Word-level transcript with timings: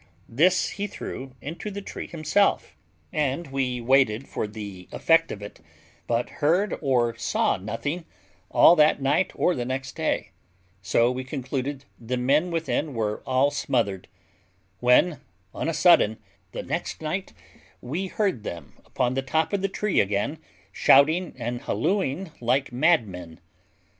This 0.29 0.69
he 0.71 0.87
threw 0.87 1.35
into 1.41 1.69
the 1.69 1.79
tree 1.83 2.07
himself, 2.07 2.75
and 3.13 3.45
we 3.51 3.79
waited 3.79 4.27
for 4.27 4.47
the 4.47 4.89
effect 4.91 5.31
of 5.31 5.43
it, 5.43 5.59
but 6.07 6.31
heard 6.41 6.73
or 6.81 7.15
saw 7.17 7.57
nothing 7.57 8.05
all 8.49 8.75
that 8.77 8.99
night 8.99 9.31
or 9.35 9.53
the 9.53 9.63
next 9.63 9.95
day; 9.95 10.31
so 10.81 11.11
we 11.11 11.23
concluded 11.23 11.85
the 11.99 12.17
men 12.17 12.49
within 12.49 12.95
were 12.95 13.21
all 13.27 13.51
smothered; 13.51 14.07
when, 14.79 15.19
on 15.53 15.69
a 15.69 15.71
sudden, 15.71 16.17
the 16.51 16.63
next 16.63 16.99
night 17.03 17.33
we 17.79 18.07
heard 18.07 18.41
them 18.41 18.81
upon 18.83 19.13
the 19.13 19.21
top 19.21 19.53
of 19.53 19.61
the 19.61 19.69
tree 19.69 19.99
again 19.99 20.39
shouting 20.71 21.35
and 21.37 21.61
hallooing 21.61 22.31
like 22.41 22.71
madmen. 22.71 23.39